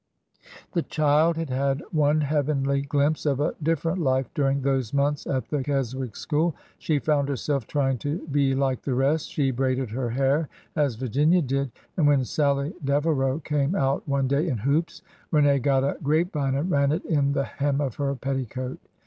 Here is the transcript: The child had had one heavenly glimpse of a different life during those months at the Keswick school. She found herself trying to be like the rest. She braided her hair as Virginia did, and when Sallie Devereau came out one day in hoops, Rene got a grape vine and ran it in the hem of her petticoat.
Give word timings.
The 0.71 0.81
child 0.81 1.37
had 1.37 1.51
had 1.51 1.83
one 1.91 2.21
heavenly 2.21 2.81
glimpse 2.81 3.23
of 3.23 3.39
a 3.39 3.53
different 3.61 3.99
life 3.99 4.33
during 4.33 4.63
those 4.63 4.95
months 4.95 5.27
at 5.27 5.49
the 5.49 5.61
Keswick 5.63 6.15
school. 6.15 6.55
She 6.79 6.97
found 6.97 7.29
herself 7.29 7.67
trying 7.67 7.99
to 7.99 8.17
be 8.31 8.55
like 8.55 8.81
the 8.81 8.95
rest. 8.95 9.29
She 9.29 9.51
braided 9.51 9.91
her 9.91 10.09
hair 10.09 10.49
as 10.75 10.95
Virginia 10.95 11.43
did, 11.43 11.71
and 11.97 12.07
when 12.07 12.25
Sallie 12.25 12.73
Devereau 12.83 13.37
came 13.41 13.75
out 13.75 14.01
one 14.07 14.27
day 14.27 14.47
in 14.47 14.57
hoops, 14.57 15.03
Rene 15.29 15.59
got 15.59 15.83
a 15.83 15.97
grape 16.01 16.33
vine 16.33 16.55
and 16.55 16.71
ran 16.71 16.91
it 16.91 17.05
in 17.05 17.33
the 17.33 17.45
hem 17.45 17.79
of 17.79 17.93
her 17.97 18.15
petticoat. 18.15 18.79